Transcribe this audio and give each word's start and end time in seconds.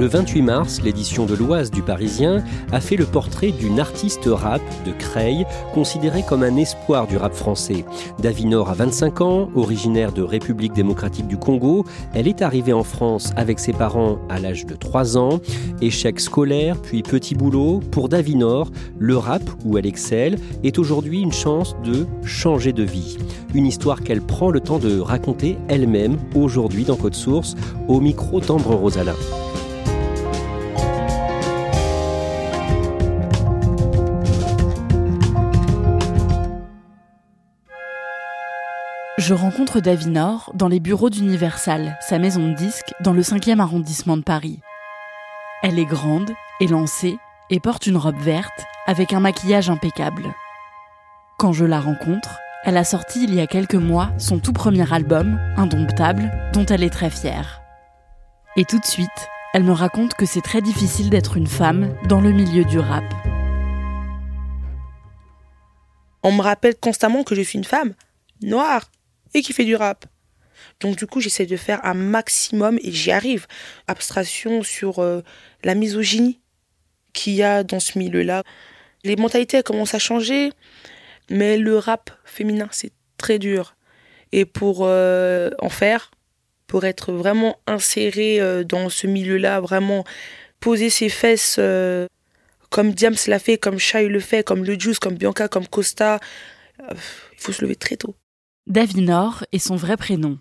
Le 0.00 0.06
28 0.06 0.40
mars, 0.40 0.80
l'édition 0.82 1.26
de 1.26 1.34
l'Oise 1.34 1.70
du 1.70 1.82
Parisien 1.82 2.42
a 2.72 2.80
fait 2.80 2.96
le 2.96 3.04
portrait 3.04 3.50
d'une 3.50 3.78
artiste 3.78 4.24
rap 4.24 4.62
de 4.86 4.92
Creil, 4.92 5.44
considérée 5.74 6.24
comme 6.26 6.42
un 6.42 6.56
espoir 6.56 7.06
du 7.06 7.18
rap 7.18 7.34
français. 7.34 7.84
Davinor 8.18 8.70
a 8.70 8.72
25 8.72 9.20
ans, 9.20 9.50
originaire 9.54 10.12
de 10.12 10.22
République 10.22 10.72
démocratique 10.72 11.26
du 11.26 11.36
Congo. 11.36 11.84
Elle 12.14 12.28
est 12.28 12.40
arrivée 12.40 12.72
en 12.72 12.82
France 12.82 13.34
avec 13.36 13.58
ses 13.58 13.74
parents 13.74 14.16
à 14.30 14.40
l'âge 14.40 14.64
de 14.64 14.74
3 14.74 15.18
ans. 15.18 15.38
Échec 15.82 16.18
scolaire, 16.18 16.80
puis 16.80 17.02
petit 17.02 17.34
boulot. 17.34 17.80
Pour 17.90 18.08
Davinor, 18.08 18.70
le 18.98 19.18
rap, 19.18 19.42
où 19.66 19.76
elle 19.76 19.84
excelle, 19.84 20.38
est 20.64 20.78
aujourd'hui 20.78 21.20
une 21.20 21.32
chance 21.32 21.76
de 21.84 22.06
changer 22.24 22.72
de 22.72 22.84
vie. 22.84 23.18
Une 23.52 23.66
histoire 23.66 24.00
qu'elle 24.00 24.22
prend 24.22 24.48
le 24.48 24.60
temps 24.60 24.78
de 24.78 24.98
raconter 24.98 25.58
elle-même 25.68 26.16
aujourd'hui 26.34 26.84
dans 26.84 26.96
Code 26.96 27.14
Source, 27.14 27.54
au 27.86 28.00
micro 28.00 28.40
d'Ambre 28.40 28.74
Rosalin. 28.76 29.16
Je 39.20 39.34
rencontre 39.34 39.80
Davinor 39.80 40.50
dans 40.54 40.68
les 40.68 40.80
bureaux 40.80 41.10
d'Universal, 41.10 41.98
sa 42.00 42.18
maison 42.18 42.48
de 42.48 42.54
disques, 42.54 42.94
dans 43.02 43.12
le 43.12 43.20
5e 43.20 43.60
arrondissement 43.60 44.16
de 44.16 44.22
Paris. 44.22 44.60
Elle 45.62 45.78
est 45.78 45.84
grande, 45.84 46.30
élancée 46.58 47.18
et 47.50 47.60
porte 47.60 47.86
une 47.86 47.98
robe 47.98 48.18
verte 48.18 48.64
avec 48.86 49.12
un 49.12 49.20
maquillage 49.20 49.68
impeccable. 49.68 50.34
Quand 51.38 51.52
je 51.52 51.66
la 51.66 51.80
rencontre, 51.80 52.38
elle 52.64 52.78
a 52.78 52.84
sorti 52.84 53.24
il 53.24 53.34
y 53.34 53.40
a 53.40 53.46
quelques 53.46 53.74
mois 53.74 54.10
son 54.16 54.38
tout 54.38 54.54
premier 54.54 54.90
album, 54.90 55.38
Indomptable, 55.58 56.32
dont 56.54 56.64
elle 56.64 56.82
est 56.82 56.88
très 56.88 57.10
fière. 57.10 57.60
Et 58.56 58.64
tout 58.64 58.78
de 58.78 58.86
suite, 58.86 59.28
elle 59.52 59.64
me 59.64 59.72
raconte 59.72 60.14
que 60.14 60.24
c'est 60.24 60.40
très 60.40 60.62
difficile 60.62 61.10
d'être 61.10 61.36
une 61.36 61.46
femme 61.46 61.94
dans 62.08 62.22
le 62.22 62.32
milieu 62.32 62.64
du 62.64 62.78
rap. 62.78 63.04
On 66.22 66.32
me 66.32 66.40
rappelle 66.40 66.76
constamment 66.76 67.22
que 67.22 67.34
je 67.34 67.42
suis 67.42 67.58
une 67.58 67.64
femme 67.64 67.92
noire 68.42 68.90
et 69.34 69.42
qui 69.42 69.52
fait 69.52 69.64
du 69.64 69.76
rap. 69.76 70.06
Donc 70.80 70.96
du 70.96 71.06
coup, 71.06 71.20
j'essaie 71.20 71.46
de 71.46 71.56
faire 71.56 71.84
un 71.84 71.94
maximum 71.94 72.78
et 72.82 72.92
j'y 72.92 73.10
arrive. 73.10 73.46
Abstraction 73.86 74.62
sur 74.62 75.00
euh, 75.00 75.22
la 75.64 75.74
misogynie 75.74 76.40
qu'il 77.12 77.34
y 77.34 77.42
a 77.42 77.62
dans 77.64 77.80
ce 77.80 77.98
milieu-là. 77.98 78.42
Les 79.04 79.16
mentalités 79.16 79.62
commencent 79.62 79.94
à 79.94 79.98
changer, 79.98 80.52
mais 81.28 81.56
le 81.56 81.76
rap 81.76 82.10
féminin, 82.24 82.68
c'est 82.70 82.92
très 83.18 83.38
dur. 83.38 83.76
Et 84.32 84.44
pour 84.44 84.80
euh, 84.82 85.50
en 85.58 85.68
faire, 85.68 86.10
pour 86.66 86.84
être 86.84 87.12
vraiment 87.12 87.58
inséré 87.66 88.40
euh, 88.40 88.64
dans 88.64 88.88
ce 88.88 89.06
milieu-là, 89.06 89.60
vraiment 89.60 90.04
poser 90.60 90.90
ses 90.90 91.08
fesses 91.08 91.58
comme 92.68 92.92
Diams 92.92 93.16
l'a 93.26 93.38
fait, 93.38 93.58
comme 93.58 93.78
Shai 93.78 94.08
le 94.08 94.20
fait, 94.20 94.44
comme 94.44 94.64
Le 94.64 94.78
Juice, 94.78 94.98
comme 94.98 95.14
Bianca, 95.14 95.48
comme 95.48 95.66
Costa, 95.66 96.20
il 96.78 96.96
faut 97.38 97.52
se 97.52 97.62
lever 97.62 97.74
très 97.74 97.96
tôt. 97.96 98.14
Davinor 98.66 99.44
est 99.52 99.58
son 99.58 99.76
vrai 99.76 99.96
prénom. 99.96 100.38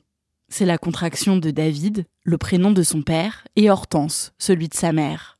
C'est 0.49 0.65
la 0.65 0.77
contraction 0.77 1.37
de 1.37 1.51
David, 1.51 2.05
le 2.23 2.37
prénom 2.37 2.71
de 2.71 2.83
son 2.83 3.01
père, 3.01 3.47
et 3.55 3.69
Hortense, 3.69 4.33
celui 4.37 4.67
de 4.67 4.73
sa 4.73 4.91
mère. 4.91 5.39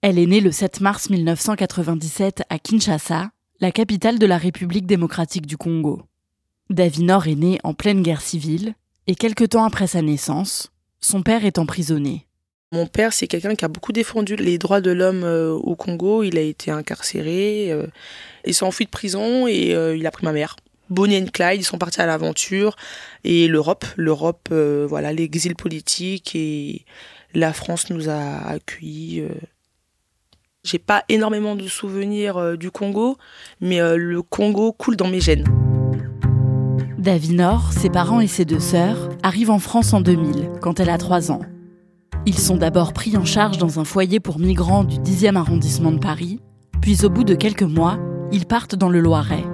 Elle 0.00 0.18
est 0.18 0.26
née 0.26 0.40
le 0.40 0.52
7 0.52 0.80
mars 0.80 1.10
1997 1.10 2.44
à 2.48 2.58
Kinshasa, 2.58 3.30
la 3.60 3.72
capitale 3.72 4.18
de 4.18 4.26
la 4.26 4.38
République 4.38 4.86
démocratique 4.86 5.46
du 5.46 5.56
Congo. 5.56 6.02
Davinor 6.70 7.26
est 7.26 7.34
né 7.34 7.58
en 7.64 7.74
pleine 7.74 8.02
guerre 8.02 8.20
civile, 8.20 8.74
et 9.06 9.14
quelque 9.14 9.44
temps 9.44 9.64
après 9.64 9.88
sa 9.88 10.02
naissance, 10.02 10.70
son 11.00 11.22
père 11.22 11.44
est 11.44 11.58
emprisonné. 11.58 12.26
Mon 12.70 12.86
père, 12.86 13.14
c'est 13.14 13.26
quelqu'un 13.26 13.54
qui 13.54 13.64
a 13.64 13.68
beaucoup 13.68 13.92
défendu 13.92 14.36
les 14.36 14.58
droits 14.58 14.82
de 14.82 14.90
l'homme 14.90 15.24
euh, 15.24 15.52
au 15.52 15.74
Congo. 15.74 16.22
Il 16.22 16.36
a 16.36 16.42
été 16.42 16.70
incarcéré, 16.70 17.72
euh, 17.72 17.86
il 18.44 18.52
s'est 18.52 18.66
enfui 18.66 18.84
de 18.84 18.90
prison 18.90 19.46
et 19.46 19.74
euh, 19.74 19.96
il 19.96 20.06
a 20.06 20.10
pris 20.10 20.26
ma 20.26 20.32
mère. 20.32 20.56
Bonnie 20.90 21.16
et 21.16 21.24
Clyde, 21.26 21.60
ils 21.60 21.64
sont 21.64 21.78
partis 21.78 22.00
à 22.00 22.06
l'aventure. 22.06 22.76
Et 23.24 23.48
l'Europe, 23.48 23.84
l'Europe, 23.96 24.48
euh, 24.52 24.86
voilà, 24.88 25.12
l'exil 25.12 25.54
politique 25.54 26.34
et 26.34 26.84
la 27.34 27.52
France 27.52 27.90
nous 27.90 28.08
a 28.08 28.48
accueillis. 28.48 29.20
Euh. 29.20 29.28
J'ai 30.64 30.78
pas 30.78 31.04
énormément 31.08 31.56
de 31.56 31.66
souvenirs 31.66 32.36
euh, 32.36 32.56
du 32.56 32.70
Congo, 32.70 33.16
mais 33.60 33.80
le 33.96 34.22
Congo 34.22 34.72
coule 34.72 34.96
dans 34.96 35.08
mes 35.08 35.20
gènes. 35.20 35.46
Davinor, 36.98 37.72
ses 37.72 37.90
parents 37.90 38.20
et 38.20 38.26
ses 38.26 38.44
deux 38.44 38.60
sœurs 38.60 39.08
arrivent 39.22 39.50
en 39.50 39.60
France 39.60 39.92
en 39.94 40.00
2000, 40.00 40.50
quand 40.60 40.80
elle 40.80 40.90
a 40.90 40.98
3 40.98 41.30
ans. 41.30 41.42
Ils 42.26 42.38
sont 42.38 42.56
d'abord 42.56 42.92
pris 42.92 43.16
en 43.16 43.24
charge 43.24 43.56
dans 43.56 43.78
un 43.78 43.84
foyer 43.84 44.20
pour 44.20 44.38
migrants 44.38 44.84
du 44.84 44.96
10e 44.96 45.36
arrondissement 45.36 45.92
de 45.92 45.98
Paris, 45.98 46.40
puis 46.82 47.04
au 47.04 47.08
bout 47.08 47.24
de 47.24 47.34
quelques 47.34 47.62
mois, 47.62 47.98
ils 48.32 48.46
partent 48.46 48.74
dans 48.74 48.90
le 48.90 49.00
Loiret. 49.00 49.44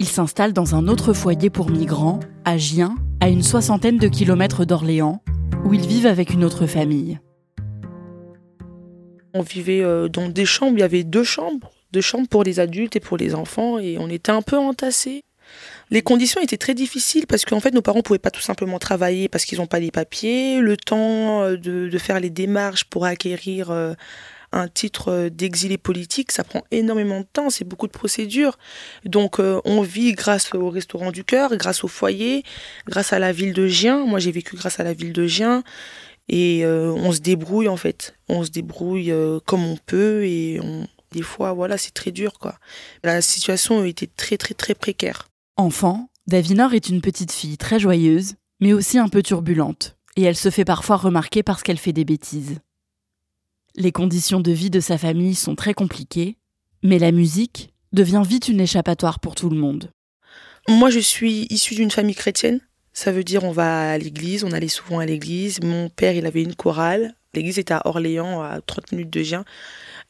Ils 0.00 0.06
s'installent 0.06 0.52
dans 0.52 0.76
un 0.76 0.86
autre 0.86 1.12
foyer 1.12 1.50
pour 1.50 1.70
migrants, 1.70 2.20
à 2.44 2.56
Gien, 2.56 2.94
à 3.20 3.28
une 3.28 3.42
soixantaine 3.42 3.98
de 3.98 4.06
kilomètres 4.06 4.64
d'Orléans, 4.64 5.22
où 5.64 5.74
ils 5.74 5.86
vivent 5.86 6.06
avec 6.06 6.30
une 6.30 6.44
autre 6.44 6.66
famille. 6.66 7.18
On 9.34 9.42
vivait 9.42 9.82
euh, 9.82 10.08
dans 10.08 10.28
des 10.28 10.46
chambres, 10.46 10.78
il 10.78 10.80
y 10.80 10.84
avait 10.84 11.02
deux 11.02 11.24
chambres, 11.24 11.72
deux 11.90 12.00
chambres 12.00 12.28
pour 12.28 12.44
les 12.44 12.60
adultes 12.60 12.94
et 12.94 13.00
pour 13.00 13.16
les 13.16 13.34
enfants, 13.34 13.80
et 13.80 13.98
on 13.98 14.08
était 14.08 14.30
un 14.30 14.42
peu 14.42 14.56
entassés. 14.56 15.24
Les 15.90 16.02
conditions 16.02 16.40
étaient 16.40 16.58
très 16.58 16.74
difficiles 16.74 17.26
parce 17.26 17.44
qu'en 17.44 17.58
fait 17.58 17.72
nos 17.72 17.82
parents 17.82 18.02
pouvaient 18.02 18.18
pas 18.18 18.30
tout 18.30 18.42
simplement 18.42 18.78
travailler 18.78 19.28
parce 19.28 19.44
qu'ils 19.44 19.58
n'ont 19.58 19.66
pas 19.66 19.80
les 19.80 19.90
papiers, 19.90 20.60
le 20.60 20.76
temps 20.76 21.42
euh, 21.42 21.56
de, 21.56 21.98
faire 21.98 22.20
les 22.20 22.30
démarches 22.30 22.84
pour 22.84 23.04
acquérir 23.04 23.70
euh, 23.70 23.94
un 24.52 24.68
titre 24.68 25.28
d'exilé 25.28 25.78
politique, 25.78 26.32
ça 26.32 26.44
prend 26.44 26.62
énormément 26.70 27.20
de 27.20 27.26
temps, 27.30 27.50
c'est 27.50 27.64
beaucoup 27.64 27.86
de 27.86 27.92
procédures. 27.92 28.58
Donc 29.04 29.40
euh, 29.40 29.60
on 29.64 29.82
vit 29.82 30.12
grâce 30.12 30.54
au 30.54 30.70
restaurant 30.70 31.12
du 31.12 31.24
cœur, 31.24 31.56
grâce 31.56 31.84
au 31.84 31.88
foyer, 31.88 32.42
grâce 32.86 33.12
à 33.12 33.18
la 33.18 33.32
ville 33.32 33.52
de 33.52 33.66
Gien. 33.66 34.06
Moi 34.06 34.18
j'ai 34.18 34.32
vécu 34.32 34.56
grâce 34.56 34.80
à 34.80 34.84
la 34.84 34.92
ville 34.92 35.12
de 35.12 35.26
Gien. 35.26 35.62
Et 36.30 36.64
euh, 36.64 36.92
on 36.92 37.12
se 37.12 37.20
débrouille 37.20 37.68
en 37.68 37.76
fait. 37.76 38.14
On 38.28 38.44
se 38.44 38.50
débrouille 38.50 39.10
euh, 39.10 39.40
comme 39.44 39.64
on 39.64 39.76
peut 39.76 40.24
et 40.24 40.60
des 41.12 41.22
fois 41.22 41.52
voilà 41.52 41.78
c'est 41.78 41.94
très 41.94 42.10
dur 42.10 42.38
quoi. 42.38 42.56
La 43.02 43.20
situation 43.22 43.84
était 43.84 44.08
très 44.14 44.36
très 44.36 44.54
très 44.54 44.74
précaire. 44.74 45.28
Enfant, 45.56 46.08
Davinor 46.26 46.74
est 46.74 46.88
une 46.88 47.00
petite 47.00 47.32
fille 47.32 47.56
très 47.56 47.80
joyeuse, 47.80 48.34
mais 48.60 48.72
aussi 48.72 48.98
un 48.98 49.08
peu 49.08 49.22
turbulente. 49.22 49.96
Et 50.16 50.22
elle 50.22 50.36
se 50.36 50.50
fait 50.50 50.64
parfois 50.64 50.96
remarquer 50.96 51.42
parce 51.42 51.62
qu'elle 51.62 51.78
fait 51.78 51.92
des 51.92 52.04
bêtises. 52.04 52.58
Les 53.80 53.92
conditions 53.92 54.40
de 54.40 54.50
vie 54.50 54.70
de 54.70 54.80
sa 54.80 54.98
famille 54.98 55.36
sont 55.36 55.54
très 55.54 55.72
compliquées, 55.72 56.36
mais 56.82 56.98
la 56.98 57.12
musique 57.12 57.72
devient 57.92 58.24
vite 58.28 58.48
une 58.48 58.58
échappatoire 58.58 59.20
pour 59.20 59.36
tout 59.36 59.48
le 59.48 59.56
monde. 59.56 59.92
Moi, 60.66 60.90
je 60.90 60.98
suis 60.98 61.46
issue 61.48 61.76
d'une 61.76 61.92
famille 61.92 62.16
chrétienne. 62.16 62.58
Ça 62.92 63.12
veut 63.12 63.22
dire 63.22 63.44
on 63.44 63.52
va 63.52 63.92
à 63.92 63.96
l'église, 63.98 64.42
on 64.42 64.50
allait 64.50 64.66
souvent 64.66 64.98
à 64.98 65.06
l'église. 65.06 65.60
Mon 65.62 65.90
père, 65.90 66.16
il 66.16 66.26
avait 66.26 66.42
une 66.42 66.56
chorale. 66.56 67.14
L'église 67.34 67.60
était 67.60 67.72
à 67.72 67.82
Orléans, 67.84 68.42
à 68.42 68.60
30 68.60 68.90
minutes 68.90 69.10
de 69.10 69.22
Gien. 69.22 69.44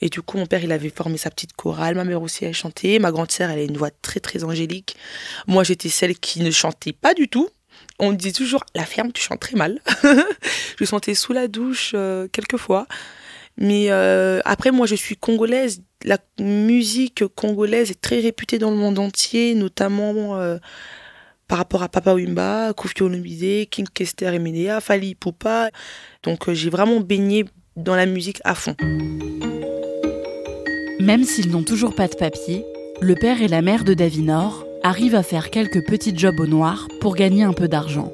Et 0.00 0.08
du 0.08 0.22
coup, 0.22 0.38
mon 0.38 0.46
père, 0.46 0.64
il 0.64 0.72
avait 0.72 0.88
formé 0.88 1.18
sa 1.18 1.28
petite 1.28 1.52
chorale. 1.52 1.94
Ma 1.94 2.04
mère 2.04 2.22
aussi, 2.22 2.46
elle 2.46 2.54
chantait. 2.54 2.98
Ma 2.98 3.12
grande 3.12 3.30
sœur, 3.30 3.50
elle 3.50 3.58
a 3.58 3.64
une 3.64 3.76
voix 3.76 3.90
très, 3.90 4.20
très 4.20 4.44
angélique. 4.44 4.96
Moi, 5.46 5.62
j'étais 5.62 5.90
celle 5.90 6.18
qui 6.18 6.40
ne 6.40 6.50
chantait 6.50 6.94
pas 6.94 7.12
du 7.12 7.28
tout. 7.28 7.50
On 7.98 8.12
me 8.12 8.16
disait 8.16 8.32
toujours, 8.32 8.64
la 8.74 8.86
ferme, 8.86 9.12
tu 9.12 9.20
chantes 9.20 9.40
très 9.40 9.56
mal. 9.56 9.82
je 10.80 10.84
chantais 10.86 11.14
sous 11.14 11.34
la 11.34 11.48
douche 11.48 11.92
euh, 11.94 12.28
quelques 12.32 12.56
fois. 12.56 12.86
Mais 13.58 13.86
euh, 13.90 14.40
après, 14.44 14.70
moi, 14.70 14.86
je 14.86 14.94
suis 14.94 15.16
congolaise. 15.16 15.82
La 16.04 16.18
musique 16.40 17.24
congolaise 17.34 17.90
est 17.90 18.00
très 18.00 18.20
réputée 18.20 18.58
dans 18.58 18.70
le 18.70 18.76
monde 18.76 19.00
entier, 19.00 19.54
notamment 19.54 20.36
euh, 20.36 20.58
par 21.48 21.58
rapport 21.58 21.82
à 21.82 21.88
Papa 21.88 22.14
Wimba, 22.14 22.72
Kofi 22.74 23.02
Olomide, 23.02 23.68
King 23.68 23.86
Kester 23.92 24.32
et 24.32 24.38
Medea, 24.38 24.80
Fali 24.80 25.16
Poupa. 25.16 25.70
Donc, 26.22 26.50
j'ai 26.52 26.70
vraiment 26.70 27.00
baigné 27.00 27.46
dans 27.76 27.96
la 27.96 28.06
musique 28.06 28.40
à 28.44 28.54
fond. 28.54 28.76
Même 31.00 31.24
s'ils 31.24 31.50
n'ont 31.50 31.64
toujours 31.64 31.94
pas 31.94 32.06
de 32.06 32.14
papier, 32.14 32.64
le 33.00 33.14
père 33.16 33.42
et 33.42 33.48
la 33.48 33.62
mère 33.62 33.84
de 33.84 33.94
Davinor 33.94 34.66
arrivent 34.84 35.14
à 35.14 35.22
faire 35.22 35.50
quelques 35.50 35.84
petits 35.86 36.16
jobs 36.16 36.38
au 36.38 36.46
noir 36.46 36.86
pour 37.00 37.16
gagner 37.16 37.42
un 37.42 37.52
peu 37.52 37.66
d'argent. 37.66 38.12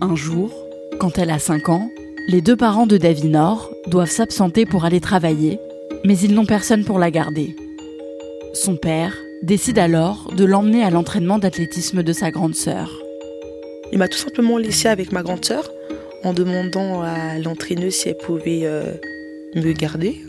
Un 0.00 0.14
jour, 0.14 0.52
quand 1.00 1.18
elle 1.18 1.30
a 1.30 1.38
5 1.38 1.68
ans, 1.68 1.90
les 2.28 2.42
deux 2.42 2.56
parents 2.56 2.86
de 2.86 2.98
Davinor 2.98 3.72
doivent 3.86 4.10
s'absenter 4.10 4.66
pour 4.66 4.84
aller 4.84 5.00
travailler, 5.00 5.58
mais 6.04 6.16
ils 6.18 6.34
n'ont 6.34 6.44
personne 6.44 6.84
pour 6.84 6.98
la 6.98 7.10
garder. 7.10 7.56
Son 8.52 8.76
père 8.76 9.16
décide 9.42 9.78
alors 9.78 10.30
de 10.36 10.44
l'emmener 10.44 10.84
à 10.84 10.90
l'entraînement 10.90 11.38
d'athlétisme 11.38 12.02
de 12.02 12.12
sa 12.12 12.30
grande 12.30 12.54
sœur. 12.54 13.02
Il 13.92 13.98
m'a 13.98 14.08
tout 14.08 14.18
simplement 14.18 14.58
laissé 14.58 14.88
avec 14.88 15.10
ma 15.10 15.22
grande 15.22 15.44
sœur 15.44 15.72
en 16.22 16.34
demandant 16.34 17.00
à 17.00 17.38
l'entraîneuse 17.38 17.94
si 17.94 18.10
elle 18.10 18.18
pouvait 18.18 18.60
euh, 18.64 18.92
me 19.54 19.72
garder. 19.72 20.20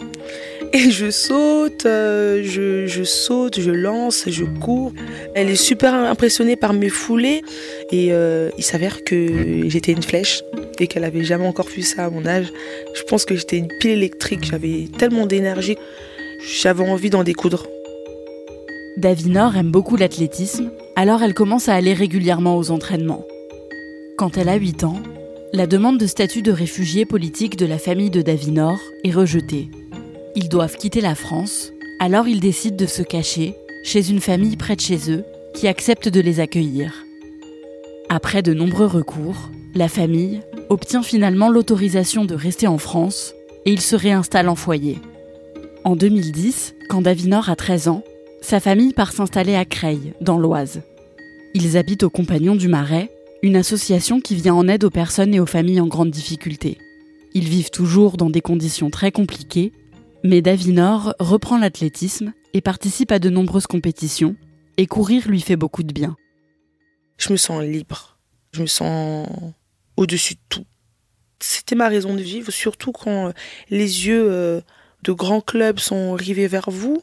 Et 0.72 0.92
je 0.92 1.10
saute, 1.10 1.86
euh, 1.88 2.44
je, 2.44 3.04
saute, 3.04 3.60
je 3.60 3.72
lance, 3.72 4.26
je 4.28 4.46
cours. 4.46 4.94
Elle 5.34 5.50
est 5.50 5.56
super 5.56 5.94
impressionnée 5.94 6.56
par 6.56 6.74
mes 6.74 6.90
foulées. 6.90 7.42
Et 7.92 8.14
euh, 8.14 8.50
il 8.58 8.64
s'avère 8.64 9.04
que 9.04 9.68
j'étais 9.68 9.92
une 9.92 10.04
flèche 10.04 10.44
et 10.80 10.88
qu'elle 10.88 11.04
avait 11.04 11.24
jamais 11.24 11.48
encore 11.48 11.68
vu 11.68 11.82
ça 11.82 12.06
à 12.06 12.10
mon 12.10 12.26
âge. 12.26 12.54
Je 12.94 13.02
pense 13.04 13.26
que 13.26 13.36
j'étais 13.36 13.58
une 13.58 13.68
pile 13.80 13.92
électrique. 13.92 14.44
J'avais 14.44 14.88
tellement 14.98 15.26
d'énergie. 15.26 15.76
J'avais 16.62 16.88
envie 16.88 17.10
d'en 17.10 17.24
découdre. 17.24 17.66
Davinor 18.98 19.56
aime 19.56 19.72
beaucoup 19.72 19.96
l'athlétisme, 19.96 20.72
alors 20.96 21.24
elle 21.24 21.34
commence 21.34 21.70
à 21.70 21.74
aller 21.74 21.94
régulièrement 21.94 22.58
aux 22.58 22.70
entraînements. 22.70 23.26
Quand 24.18 24.38
elle 24.38 24.50
a 24.50 24.56
8 24.56 24.84
ans, 24.84 25.02
la 25.54 25.68
demande 25.68 25.98
de 25.98 26.06
statut 26.06 26.42
de 26.42 26.52
réfugié 26.52 27.06
politique 27.06 27.56
de 27.56 27.66
la 27.66 27.78
famille 27.78 28.10
de 28.10 28.22
Davinor 28.22 28.78
est 29.06 29.12
rejetée. 29.12 29.70
Ils 30.36 30.50
doivent 30.50 30.78
quitter 30.78 31.02
la 31.02 31.16
France, 31.16 31.72
alors 32.00 32.28
ils 32.28 32.40
décident 32.40 32.78
de 32.78 32.86
se 32.86 33.02
cacher 33.02 33.56
chez 33.84 34.10
une 34.10 34.22
famille 34.22 34.58
près 34.58 34.76
de 34.76 34.82
chez 34.82 35.12
eux 35.12 35.24
qui 35.56 35.68
accepte 35.68 36.08
de 36.08 36.22
les 36.22 36.40
accueillir. 36.40 36.94
Après 38.10 38.42
de 38.42 38.54
nombreux 38.54 38.86
recours, 38.86 39.50
la 39.74 39.88
famille 39.88 40.42
obtient 40.70 41.02
finalement 41.02 41.50
l'autorisation 41.50 42.26
de 42.26 42.36
rester 42.36 42.68
en 42.68 42.78
France 42.78 43.34
et 43.66 43.72
ils 43.72 43.82
se 43.82 43.96
réinstallent 43.96 44.50
en 44.50 44.56
foyer. 44.56 45.00
En 45.84 45.96
2010, 45.96 46.76
quand 46.90 47.02
Davinor 47.02 47.50
a 47.50 47.56
13 47.56 47.88
ans, 47.88 48.04
sa 48.42 48.60
famille 48.60 48.94
part 48.94 49.12
s'installer 49.12 49.56
à 49.56 49.66
Creil, 49.66 50.14
dans 50.22 50.38
l'Oise. 50.38 50.82
Ils 51.56 51.78
habitent 51.78 52.04
au 52.04 52.10
Compagnon 52.10 52.56
du 52.56 52.68
Marais, 52.68 53.10
une 53.42 53.56
association 53.56 54.22
qui 54.22 54.36
vient 54.36 54.54
en 54.54 54.68
aide 54.68 54.84
aux 54.84 54.90
personnes 54.90 55.34
et 55.34 55.40
aux 55.40 55.46
familles 55.46 55.82
en 55.82 55.88
grande 55.88 56.12
difficulté. 56.12 56.78
Ils 57.34 57.48
vivent 57.48 57.72
toujours 57.72 58.18
dans 58.18 58.30
des 58.30 58.42
conditions 58.42 58.90
très 58.90 59.12
compliquées 59.12 59.72
mais 60.24 60.42
Davinor 60.42 61.16
reprend 61.20 61.58
l'athlétisme 61.58 62.34
et 62.54 62.62
participe 62.62 63.12
à 63.12 63.20
de 63.20 63.30
nombreuses 63.30 63.68
compétitions, 63.68 64.36
et 64.78 64.88
courir 64.88 65.28
lui 65.28 65.42
fait 65.42 65.58
beaucoup 65.58 65.84
de 65.84 65.94
bien. 65.94 66.16
Je 67.18 67.32
me 67.34 67.38
sens 67.38 67.62
libre, 67.64 68.18
je 68.54 68.62
me 68.62 68.68
sens 68.68 69.28
au-dessus 69.98 70.36
de 70.36 70.40
tout. 70.48 70.66
C'était 71.42 71.76
ma 71.76 71.90
raison 71.90 72.16
de 72.16 72.22
vivre, 72.22 72.52
surtout 72.52 72.92
quand 72.92 73.34
les 73.70 74.08
yeux 74.08 74.28
euh, 74.30 74.62
de 75.04 75.12
grands 75.12 75.42
clubs 75.42 75.80
sont 75.80 76.14
rivés 76.14 76.48
vers 76.48 76.70
vous, 76.70 77.02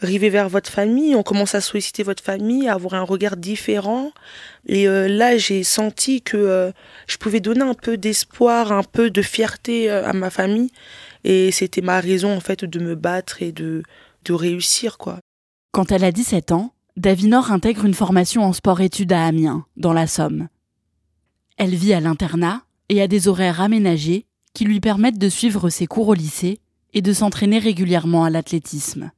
rivés 0.00 0.30
vers 0.30 0.48
votre 0.48 0.70
famille, 0.70 1.14
on 1.14 1.22
commence 1.22 1.54
à 1.54 1.60
solliciter 1.60 2.02
votre 2.02 2.22
famille, 2.22 2.68
à 2.68 2.74
avoir 2.74 2.94
un 2.94 3.02
regard 3.02 3.36
différent. 3.36 4.12
Et 4.66 4.88
euh, 4.88 5.06
là, 5.06 5.36
j'ai 5.36 5.62
senti 5.62 6.22
que 6.22 6.38
euh, 6.38 6.72
je 7.06 7.18
pouvais 7.18 7.40
donner 7.40 7.62
un 7.62 7.74
peu 7.74 7.98
d'espoir, 7.98 8.72
un 8.72 8.82
peu 8.82 9.10
de 9.10 9.20
fierté 9.20 9.90
à 9.90 10.14
ma 10.14 10.30
famille. 10.30 10.70
Et 11.24 11.50
c'était 11.50 11.80
ma 11.80 12.00
raison, 12.00 12.34
en 12.34 12.40
fait, 12.40 12.64
de 12.64 12.78
me 12.80 12.94
battre 12.94 13.42
et 13.42 13.52
de, 13.52 13.82
de 14.24 14.32
réussir, 14.32 14.98
quoi. 14.98 15.18
Quand 15.72 15.92
elle 15.92 16.04
a 16.04 16.12
17 16.12 16.52
ans, 16.52 16.72
Davinor 16.96 17.52
intègre 17.52 17.84
une 17.84 17.94
formation 17.94 18.44
en 18.44 18.52
sport-études 18.52 19.12
à 19.12 19.24
Amiens, 19.24 19.64
dans 19.76 19.92
la 19.92 20.06
Somme. 20.06 20.48
Elle 21.56 21.74
vit 21.74 21.94
à 21.94 22.00
l'internat 22.00 22.62
et 22.88 23.00
a 23.00 23.06
des 23.06 23.28
horaires 23.28 23.60
aménagés 23.60 24.26
qui 24.54 24.64
lui 24.64 24.80
permettent 24.80 25.18
de 25.18 25.28
suivre 25.28 25.70
ses 25.70 25.86
cours 25.86 26.08
au 26.08 26.14
lycée 26.14 26.58
et 26.92 27.02
de 27.02 27.12
s'entraîner 27.12 27.58
régulièrement 27.58 28.24
à 28.24 28.30
l'athlétisme. 28.30 29.12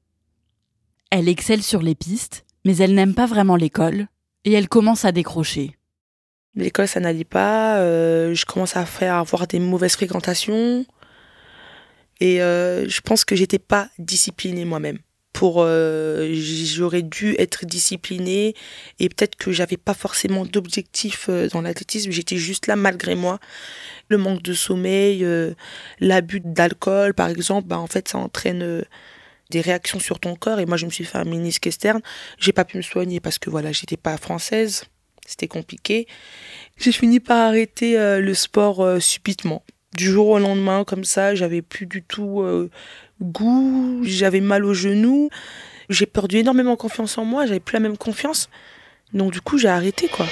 Elle 1.10 1.28
excelle 1.28 1.62
sur 1.62 1.82
les 1.82 1.94
pistes, 1.94 2.44
mais 2.64 2.76
elle 2.76 2.94
n'aime 2.94 3.14
pas 3.14 3.26
vraiment 3.26 3.56
l'école 3.56 4.08
et 4.44 4.52
elle 4.52 4.68
commence 4.68 5.04
à 5.04 5.12
décrocher. 5.12 5.76
L'école, 6.54 6.88
ça 6.88 7.00
n'allait 7.00 7.24
pas. 7.24 7.78
Euh, 7.78 8.34
je 8.34 8.44
commence 8.44 8.76
à 8.76 8.84
faire 8.84 9.14
avoir 9.14 9.46
des 9.46 9.58
mauvaises 9.58 9.94
fréquentations. 9.94 10.84
Et 12.22 12.40
euh, 12.40 12.88
je 12.88 13.00
pense 13.00 13.24
que 13.24 13.34
j'étais 13.34 13.58
pas 13.58 13.88
disciplinée 13.98 14.64
moi-même. 14.64 15.00
Pour, 15.32 15.56
euh, 15.58 16.32
j'aurais 16.32 17.02
dû 17.02 17.34
être 17.36 17.66
disciplinée 17.66 18.54
et 19.00 19.08
peut-être 19.08 19.34
que 19.34 19.50
j'avais 19.50 19.76
pas 19.76 19.92
forcément 19.92 20.46
d'objectif 20.46 21.26
euh, 21.28 21.48
dans 21.48 21.62
l'athlétisme. 21.62 22.12
J'étais 22.12 22.36
juste 22.36 22.68
là 22.68 22.76
malgré 22.76 23.16
moi. 23.16 23.40
Le 24.06 24.18
manque 24.18 24.40
de 24.40 24.52
sommeil, 24.52 25.26
l'abus 25.98 26.38
d'alcool, 26.44 27.12
par 27.12 27.28
exemple, 27.28 27.66
bah, 27.66 27.80
en 27.80 27.88
fait, 27.88 28.06
ça 28.06 28.18
entraîne 28.18 28.84
des 29.50 29.60
réactions 29.60 29.98
sur 29.98 30.20
ton 30.20 30.36
corps. 30.36 30.60
Et 30.60 30.66
moi, 30.66 30.76
je 30.76 30.86
me 30.86 30.90
suis 30.92 31.04
fait 31.04 31.18
un 31.18 31.24
ménisque 31.24 31.66
externe. 31.66 32.02
J'ai 32.38 32.52
pas 32.52 32.64
pu 32.64 32.76
me 32.76 32.82
soigner 32.82 33.18
parce 33.18 33.40
que 33.40 33.50
voilà, 33.50 33.72
j'étais 33.72 33.96
pas 33.96 34.16
française. 34.16 34.84
C'était 35.26 35.48
compliqué. 35.48 36.06
J'ai 36.76 36.92
fini 36.92 37.18
par 37.18 37.48
arrêter 37.48 37.96
le 37.96 38.34
sport 38.34 39.00
subitement 39.00 39.64
du 39.94 40.06
jour 40.06 40.28
au 40.28 40.38
lendemain, 40.38 40.84
comme 40.84 41.04
ça, 41.04 41.34
j'avais 41.34 41.62
plus 41.62 41.86
du 41.86 42.02
tout 42.02 42.40
euh, 42.40 42.70
goût, 43.20 44.00
j'avais 44.02 44.40
mal 44.40 44.64
aux 44.64 44.74
genoux, 44.74 45.28
j'ai 45.88 46.06
perdu 46.06 46.38
énormément 46.38 46.76
confiance 46.76 47.18
en 47.18 47.24
moi, 47.24 47.46
j'avais 47.46 47.60
plus 47.60 47.74
la 47.74 47.80
même 47.80 47.96
confiance. 47.96 48.48
Donc 49.12 49.32
du 49.32 49.40
coup, 49.40 49.58
j'ai 49.58 49.68
arrêté 49.68 50.08
quoi. 50.08 50.26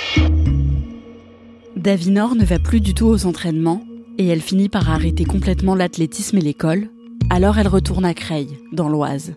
Davinor 1.77 2.35
ne 2.35 2.45
va 2.45 2.59
plus 2.59 2.81
du 2.81 2.95
tout 2.95 3.07
aux 3.07 3.27
entraînements 3.27 3.83
et 4.19 4.27
elle 4.27 4.41
finit 4.41 4.69
par 4.69 4.91
arrêter 4.91 5.25
complètement 5.25 5.75
l'athlétisme 5.75 6.39
et 6.39 6.43
l'école. 6.43 6.89
Alors 7.29 7.59
elle 7.59 7.69
retourne 7.69 8.05
à 8.05 8.15
Creil, 8.15 8.59
dans 8.73 8.89
l'Oise. 8.89 9.35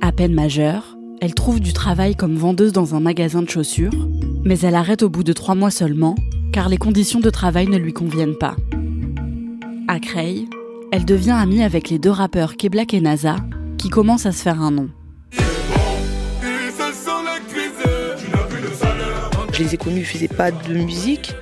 À 0.00 0.12
peine 0.12 0.34
majeure, 0.34 0.96
elle 1.20 1.34
trouve 1.34 1.60
du 1.60 1.72
travail 1.72 2.16
comme 2.16 2.36
vendeuse 2.36 2.72
dans 2.72 2.94
un 2.94 3.00
magasin 3.00 3.42
de 3.42 3.48
chaussures, 3.48 4.08
mais 4.44 4.58
elle 4.60 4.74
arrête 4.74 5.02
au 5.02 5.08
bout 5.08 5.24
de 5.24 5.32
trois 5.32 5.54
mois 5.54 5.70
seulement, 5.70 6.14
car 6.52 6.68
les 6.68 6.76
conditions 6.76 7.20
de 7.20 7.30
travail 7.30 7.66
ne 7.66 7.78
lui 7.78 7.92
conviennent 7.92 8.36
pas. 8.36 8.56
À 9.88 10.00
Creil, 10.00 10.48
elle 10.90 11.04
devient 11.04 11.30
amie 11.30 11.62
avec 11.62 11.90
les 11.90 12.00
deux 12.00 12.10
rappeurs 12.10 12.56
Keblak 12.56 12.92
et 12.92 13.00
NASA, 13.00 13.36
qui 13.78 13.88
commencent 13.88 14.26
à 14.26 14.32
se 14.32 14.42
faire 14.42 14.60
un 14.60 14.72
nom. 14.72 14.90
Je 19.52 19.62
les 19.62 19.74
ai 19.74 19.76
connus, 19.76 20.00
ils 20.00 20.04
faisaient 20.04 20.26
pas 20.26 20.50
de 20.50 20.74
musique. 20.74 21.34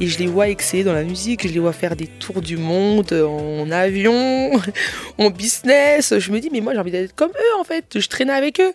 Et 0.00 0.08
je 0.08 0.18
les 0.18 0.26
vois 0.26 0.48
exceller 0.48 0.82
dans 0.82 0.94
la 0.94 1.04
musique, 1.04 1.46
je 1.46 1.52
les 1.52 1.60
vois 1.60 1.72
faire 1.72 1.94
des 1.94 2.08
tours 2.08 2.40
du 2.40 2.56
monde 2.56 3.12
en 3.12 3.70
avion, 3.70 4.50
en 5.18 5.30
business. 5.30 6.18
Je 6.18 6.32
me 6.32 6.40
dis, 6.40 6.50
mais 6.50 6.60
moi 6.60 6.72
j'ai 6.72 6.80
envie 6.80 6.90
d'être 6.90 7.14
comme 7.14 7.30
eux 7.30 7.60
en 7.60 7.62
fait, 7.62 8.00
je 8.00 8.08
traînais 8.08 8.32
avec 8.32 8.58
eux. 8.58 8.72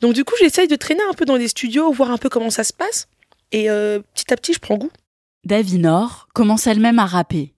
Donc 0.00 0.14
du 0.14 0.24
coup, 0.24 0.34
j'essaye 0.40 0.66
de 0.66 0.74
traîner 0.74 1.02
un 1.08 1.14
peu 1.14 1.24
dans 1.24 1.36
les 1.36 1.46
studios, 1.46 1.92
voir 1.92 2.10
un 2.10 2.18
peu 2.18 2.28
comment 2.28 2.50
ça 2.50 2.64
se 2.64 2.72
passe. 2.72 3.06
Et 3.52 3.70
euh, 3.70 4.00
petit 4.14 4.32
à 4.32 4.36
petit, 4.36 4.54
je 4.54 4.58
prends 4.58 4.76
goût. 4.76 4.90
Davinor 5.44 6.26
commence 6.34 6.66
elle-même 6.66 6.98
à 6.98 7.06
rapper 7.06 7.52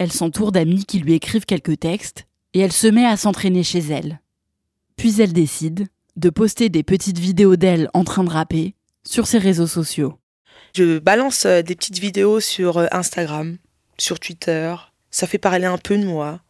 elle 0.00 0.10
s'entoure 0.10 0.50
d'amis 0.50 0.86
qui 0.86 0.98
lui 0.98 1.12
écrivent 1.12 1.44
quelques 1.44 1.78
textes 1.78 2.24
et 2.54 2.60
elle 2.60 2.72
se 2.72 2.86
met 2.86 3.04
à 3.04 3.18
s'entraîner 3.18 3.62
chez 3.62 3.80
elle. 3.80 4.22
Puis 4.96 5.20
elle 5.20 5.34
décide 5.34 5.88
de 6.16 6.30
poster 6.30 6.70
des 6.70 6.82
petites 6.82 7.18
vidéos 7.18 7.56
d'elle 7.56 7.90
en 7.92 8.02
train 8.02 8.24
de 8.24 8.30
rapper 8.30 8.74
sur 9.04 9.26
ses 9.26 9.36
réseaux 9.36 9.66
sociaux. 9.66 10.18
Je 10.74 10.98
balance 10.98 11.44
euh, 11.44 11.60
des 11.60 11.76
petites 11.76 11.98
vidéos 11.98 12.40
sur 12.40 12.78
euh, 12.78 12.86
Instagram, 12.92 13.58
sur 13.98 14.18
Twitter. 14.18 14.74
Ça 15.10 15.26
fait 15.26 15.36
parler 15.36 15.66
un 15.66 15.76
peu 15.76 15.98
de 15.98 16.06
moi. 16.06 16.40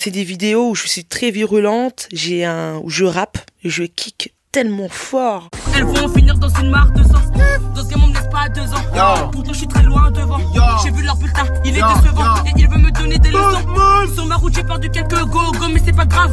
C'est 0.00 0.10
des 0.10 0.24
vidéos 0.24 0.70
où 0.70 0.74
je 0.74 0.88
suis 0.88 1.04
très 1.04 1.30
virulente, 1.30 2.08
j'ai 2.12 2.44
un, 2.44 2.78
où 2.78 2.90
je 2.90 3.04
rappe, 3.04 3.38
je 3.62 3.84
kick 3.84 4.34
tellement 4.52 4.88
fort. 4.88 5.48
Elles 5.74 5.84
vont 5.84 6.08
finir 6.08 6.36
dans 6.36 6.48
une 6.48 6.70
mare 6.70 6.90
de 6.92 7.02
sens. 7.04 7.30
Dans 7.74 7.84
ce 7.84 7.88
game, 7.88 8.02
on 8.02 8.08
me 8.08 8.14
laisse 8.14 8.28
pas 8.30 8.42
à 8.42 8.48
deux 8.48 8.62
ans? 8.62 9.30
Pourtant, 9.30 9.52
je 9.52 9.58
suis 9.58 9.68
très 9.68 9.82
loin 9.82 10.10
devant. 10.10 10.38
J'ai 10.82 10.90
vu 10.90 11.02
leur 11.02 11.16
bulletin, 11.16 11.46
il 11.64 11.70
est 11.70 11.82
décevant. 11.82 12.44
Et 12.46 12.52
il 12.56 12.68
veut 12.68 12.78
me 12.78 12.90
donner 12.90 13.18
des 13.18 13.30
leçons. 13.30 14.14
Sur 14.14 14.26
ma 14.26 14.36
route, 14.36 14.54
j'ai 14.54 14.64
perdu 14.64 14.90
quelques 14.90 15.24
go, 15.26 15.52
go, 15.52 15.68
mais 15.72 15.80
c'est 15.84 15.94
pas 15.94 16.04
grave. 16.04 16.32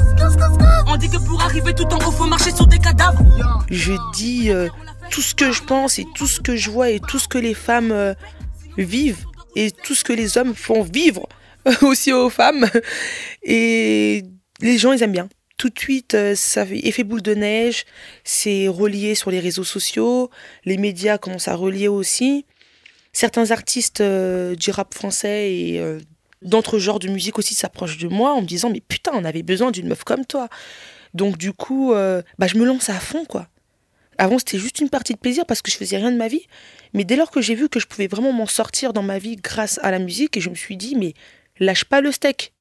On 0.88 0.98
dit 0.98 1.10
que 1.10 1.18
pour 1.18 1.42
arriver 1.42 1.74
tout 1.76 1.86
en 1.86 1.98
haut, 1.98 2.12
faut 2.12 2.26
marcher 2.26 2.52
sur 2.56 2.66
des 2.66 2.80
cadavres. 2.80 3.22
Je 3.70 3.94
dis 4.14 4.50
euh, 4.50 4.68
tout 5.12 5.22
ce 5.22 5.36
que 5.36 5.52
je 5.52 5.62
pense 5.62 6.00
et 6.00 6.08
tout 6.16 6.28
ce 6.28 6.40
que 6.40 6.56
je 6.56 6.72
vois 6.72 6.90
et 6.90 7.00
tout 7.00 7.20
ce 7.20 7.28
que 7.28 7.38
les 7.38 7.54
femmes 7.54 7.92
euh, 7.92 8.14
vivent 8.78 9.26
et 9.56 9.72
tout 9.72 9.94
ce 9.96 10.04
que 10.04 10.14
les 10.14 10.38
hommes 10.38 10.56
font 10.56 10.82
vivre 10.82 11.28
aussi 11.82 12.12
aux 12.14 12.30
femmes. 12.30 12.66
Et 13.44 14.24
les 14.62 14.78
gens, 14.78 14.94
ils 14.94 15.04
aiment 15.04 15.12
bien 15.12 15.28
tout 15.58 15.70
de 15.70 15.80
suite, 15.80 16.14
euh, 16.14 16.36
ça 16.36 16.66
fait 16.66 16.88
effet 16.88 17.04
boule 17.04 17.22
de 17.22 17.34
neige, 17.34 17.86
c'est 18.24 18.68
relié 18.68 19.16
sur 19.16 19.32
les 19.32 19.40
réseaux 19.40 19.64
sociaux, 19.64 20.30
les 20.66 20.78
médias 20.78 21.18
commencent 21.18 21.48
à 21.48 21.56
relier 21.56 21.88
aussi. 21.88 22.46
Certains 23.12 23.52
artistes 23.52 24.02
euh, 24.02 24.56
du 24.56 24.70
rap 24.70 24.94
français 24.94 25.52
et 25.52 25.80
euh, 25.80 26.00
d'autres 26.44 26.78
genres 26.78 27.00
de 27.00 27.08
musique 27.08 27.40
aussi 27.40 27.56
s'approchent 27.56 27.98
de 27.98 28.08
moi 28.08 28.34
en 28.34 28.42
me 28.42 28.48
disant 28.48 28.70
mais 28.70 28.82
putain, 28.82 29.12
on 29.16 29.26
avait 29.26 29.44
besoin 29.44 29.72
d'une 29.72 29.88
meuf 29.88 30.04
comme 30.04 30.26
toi. 30.26 30.48
Donc 31.14 31.38
du 31.38 31.52
coup, 31.54 31.94
bah, 31.94 32.48
je 32.48 32.58
me 32.58 32.66
lance 32.66 32.90
à 32.90 33.00
fond 33.00 33.26
quoi. 33.26 33.48
Avant, 34.20 34.40
c'était 34.40 34.58
juste 34.58 34.80
une 34.80 34.90
partie 34.90 35.14
de 35.14 35.20
plaisir 35.20 35.46
parce 35.46 35.62
que 35.62 35.72
je 35.72 35.78
faisais 35.78 35.98
rien 35.98 36.12
de 36.12 36.18
ma 36.18 36.28
vie. 36.28 36.46
Mais 36.94 37.04
dès 37.04 37.16
lors 37.16 37.32
que 37.32 37.42
j'ai 37.42 37.56
vu 37.56 37.70
que 37.70 37.80
je 37.80 37.88
pouvais 37.88 38.08
vraiment 38.08 38.34
m'en 38.34 38.48
sortir 38.48 38.94
dans 38.94 39.04
ma 39.04 39.20
vie 39.20 39.36
grâce 39.36 39.80
à 39.84 39.92
la 39.92 40.00
musique, 40.00 40.38
et 40.38 40.42
je 40.42 40.50
me 40.50 40.56
suis 40.56 40.76
dit, 40.76 40.96
mais 40.96 41.14
lâche 41.60 41.86
pas 41.86 42.02
le 42.02 42.12
steak. 42.12 42.54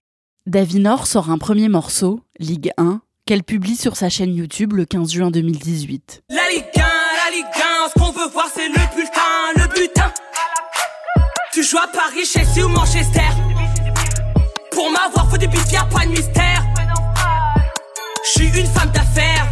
Davinor 0.47 1.07
sort 1.07 1.31
un 1.31 1.39
premier 1.39 1.69
morceau, 1.69 2.21
Ligue 2.39 2.71
1, 2.77 3.01
qu'elle 3.25 3.43
publie 3.43 3.77
sur 3.77 3.97
sa 3.97 4.11
chaîne 4.11 4.35
YouTube 4.35 4.75
le 4.75 4.85
15 4.85 5.11
juin 5.11 5.31
2018. 5.31 6.25
La 6.29 6.37
Ligue 6.51 6.65
1, 6.75 6.81
la 6.81 7.35
Ligue 7.35 7.45
1, 7.55 7.89
ce 7.89 7.99
qu'on 7.99 8.13
veut 8.13 8.29
voir 8.31 8.47
c'est 8.55 8.69
le 8.69 8.95
bulletin, 8.95 9.21
le 9.57 9.69
butin. 9.75 10.13
Tu 11.53 11.63
joues 11.63 11.79
à 11.79 11.87
Paris, 11.87 12.27
Chelsea 12.27 12.63
ou 12.63 12.69
Manchester. 12.69 13.23
Pour 14.71 14.91
m'avoir, 14.91 15.31
faut 15.31 15.39
des 15.39 15.49
y'a 15.73 15.85
pas 15.85 16.05
de 16.05 16.11
mystère. 16.11 16.63
Je 18.25 18.31
suis 18.31 18.61
une 18.61 18.67
femme 18.67 18.91
d'affaires, 18.91 19.47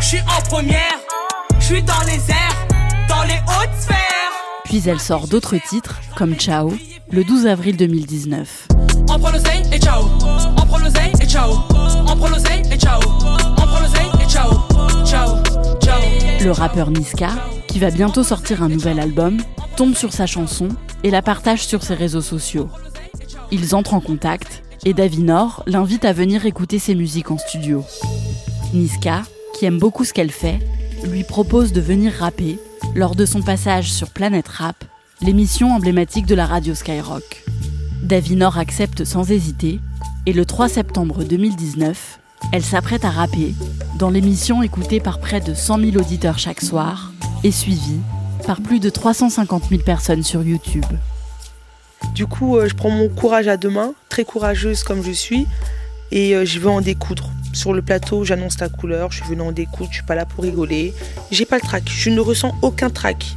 je 0.00 0.06
suis 0.06 0.20
en 0.20 0.40
première, 0.48 0.98
je 1.58 1.64
suis 1.64 1.82
dans 1.82 2.02
les 2.06 2.30
airs, 2.30 2.68
dans 3.08 3.24
les 3.24 3.40
hautes 3.48 3.80
sphères. 3.80 4.32
Puis 4.64 4.82
elle 4.86 5.00
sort 5.00 5.26
d'autres 5.26 5.56
titres, 5.68 6.00
comme 6.16 6.36
Ciao, 6.36 6.72
le 7.10 7.24
12 7.24 7.48
avril 7.48 7.76
2019. 7.76 8.68
On 9.08 9.18
prend 9.18 9.32
l'oseille 9.32 9.62
et 9.72 9.80
ciao. 9.80 10.04
On 10.56 10.66
prend 10.66 10.78
l'oseille 10.78 11.12
et 11.20 11.26
ciao. 11.26 11.54
Le 16.42 16.50
rappeur 16.52 16.90
Niska, 16.90 17.28
qui 17.68 17.78
va 17.78 17.90
bientôt 17.90 18.24
sortir 18.24 18.62
un 18.62 18.68
nouvel 18.68 18.98
album, 18.98 19.38
tombe 19.76 19.94
sur 19.94 20.12
sa 20.12 20.26
chanson 20.26 20.68
et 21.04 21.10
la 21.10 21.22
partage 21.22 21.66
sur 21.66 21.82
ses 21.82 21.94
réseaux 21.94 22.22
sociaux. 22.22 22.68
Ils 23.50 23.74
entrent 23.74 23.94
en 23.94 24.00
contact 24.00 24.62
et 24.84 24.94
Davinor 24.94 25.62
l'invite 25.66 26.04
à 26.04 26.12
venir 26.12 26.46
écouter 26.46 26.78
ses 26.78 26.94
musiques 26.94 27.30
en 27.30 27.38
studio. 27.38 27.84
Niska, 28.72 29.22
qui 29.54 29.66
aime 29.66 29.78
beaucoup 29.78 30.04
ce 30.04 30.12
qu'elle 30.12 30.30
fait, 30.30 30.58
lui 31.04 31.24
propose 31.24 31.72
de 31.72 31.80
venir 31.80 32.12
rapper 32.18 32.58
lors 32.94 33.14
de 33.14 33.26
son 33.26 33.42
passage 33.42 33.92
sur 33.92 34.10
Planète 34.10 34.48
Rap, 34.48 34.84
l'émission 35.22 35.70
emblématique 35.72 36.26
de 36.26 36.34
la 36.34 36.46
radio 36.46 36.74
Skyrock. 36.74 37.44
Davinor 38.02 38.58
accepte 38.58 39.04
sans 39.04 39.30
hésiter 39.30 39.78
et 40.26 40.32
le 40.32 40.44
3 40.44 40.68
septembre 40.68 41.22
2019, 41.22 42.18
elle 42.52 42.64
s'apprête 42.64 43.04
à 43.04 43.10
rapper 43.10 43.54
dans 43.98 44.10
l'émission 44.10 44.62
écoutée 44.62 45.00
par 45.00 45.20
près 45.20 45.40
de 45.40 45.52
100 45.52 45.78
000 45.78 45.96
auditeurs 45.96 46.38
chaque 46.38 46.62
soir 46.62 47.12
et 47.44 47.50
suivie 47.50 48.00
par 48.46 48.62
plus 48.62 48.80
de 48.80 48.88
350 48.88 49.64
000 49.68 49.82
personnes 49.82 50.22
sur 50.22 50.42
YouTube. 50.42 50.86
Du 52.14 52.26
coup, 52.26 52.56
euh, 52.56 52.68
je 52.68 52.74
prends 52.74 52.90
mon 52.90 53.08
courage 53.08 53.48
à 53.48 53.58
deux 53.58 53.70
mains, 53.70 53.92
très 54.08 54.24
courageuse 54.24 54.82
comme 54.82 55.02
je 55.04 55.12
suis, 55.12 55.46
et 56.10 56.34
euh, 56.34 56.46
je 56.46 56.58
veux 56.58 56.70
en 56.70 56.80
découdre. 56.80 57.30
Sur 57.52 57.74
le 57.74 57.82
plateau, 57.82 58.24
j'annonce 58.24 58.58
la 58.60 58.70
couleur, 58.70 59.12
je 59.12 59.18
suis 59.18 59.28
venue 59.28 59.42
en 59.42 59.52
découdre, 59.52 59.90
je 59.90 59.96
suis 59.96 60.06
pas 60.06 60.14
là 60.14 60.24
pour 60.24 60.44
rigoler. 60.44 60.94
J'ai 61.30 61.44
pas 61.44 61.56
le 61.56 61.62
trac, 61.62 61.84
je 61.86 62.08
ne 62.08 62.20
ressens 62.20 62.54
aucun 62.62 62.88
trac. 62.88 63.36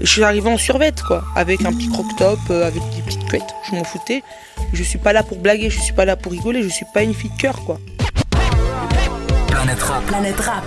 Je 0.00 0.06
suis 0.06 0.22
arrivée 0.22 0.50
en 0.50 0.58
survette, 0.58 1.02
quoi, 1.02 1.24
avec 1.34 1.64
un 1.64 1.72
petit 1.72 1.88
croc-top, 1.88 2.38
euh, 2.50 2.66
avec 2.66 2.82
des 2.94 3.02
petites 3.02 3.28
couettes. 3.28 3.54
Je 3.68 3.76
m'en 3.76 3.84
foutais. 3.84 4.22
Je 4.72 4.82
suis 4.82 4.98
pas 4.98 5.12
là 5.12 5.22
pour 5.22 5.38
blaguer, 5.38 5.70
je 5.70 5.80
suis 5.80 5.92
pas 5.92 6.04
là 6.04 6.16
pour 6.16 6.32
rigoler, 6.32 6.62
je 6.62 6.68
suis 6.68 6.86
pas 6.92 7.02
une 7.02 7.14
fille 7.14 7.30
de 7.30 7.40
cœur, 7.40 7.64
quoi. 7.64 7.78
Planète 9.48 9.82
rap. 9.82 10.04
Planète 10.06 10.40
rap. 10.40 10.64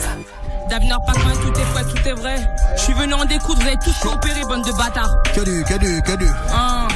D'avenir 0.69 0.99
pas 1.05 1.13
tout 1.13 1.59
est 1.59 1.63
vrai, 1.63 1.83
tout 1.83 2.07
est 2.07 2.13
vrai. 2.13 2.35
Je 2.75 2.81
suis 2.81 2.93
venu 2.93 3.13
en 3.13 3.25
découdre, 3.25 3.61
vous 3.61 3.67
avez 3.67 3.77
tous 3.83 3.97
coopéré, 3.99 4.41
bande 4.41 4.65
de 4.65 4.71
bâtards. 4.71 5.15
Que 5.33 5.41
du, 5.41 5.63
que 5.63 5.79
du, 5.79 6.01
que 6.01 6.17
du. 6.17 6.27
Hein. 6.53 6.87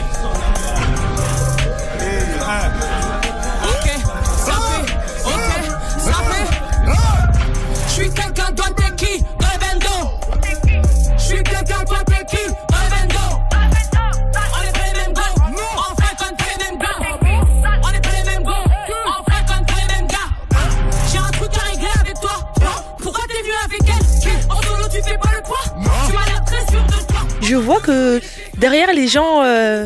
Les 29.03 29.09
gens, 29.09 29.43
euh, 29.43 29.85